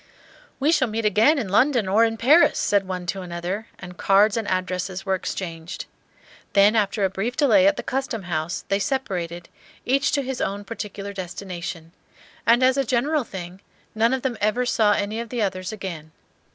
"We 0.59 0.71
shall 0.71 0.87
meet 0.87 1.05
again 1.05 1.37
in 1.37 1.49
London 1.49 1.87
or 1.87 2.05
in 2.05 2.17
Paris," 2.17 2.57
said 2.57 2.87
one 2.87 3.05
to 3.05 3.21
another, 3.21 3.67
and 3.77 3.97
cards 3.99 4.35
and 4.35 4.47
addresses 4.47 5.05
were 5.05 5.13
exchanged. 5.13 5.85
Then 6.53 6.75
after 6.75 7.05
a 7.05 7.09
brief 7.11 7.37
delay 7.37 7.67
at 7.67 7.77
the 7.77 7.83
Custom 7.83 8.23
House 8.23 8.65
they 8.67 8.79
separated, 8.79 9.47
each 9.85 10.11
to 10.13 10.23
his 10.23 10.41
own 10.41 10.63
particular 10.63 11.13
destination; 11.13 11.91
and, 12.47 12.63
as 12.63 12.77
a 12.77 12.83
general 12.83 13.23
thing, 13.23 13.61
none 13.93 14.11
of 14.11 14.23
them 14.23 14.39
ever 14.41 14.65
saw 14.65 14.93
any 14.93 15.19
of 15.19 15.29
the 15.29 15.43
others 15.43 15.71
again. 15.71 16.11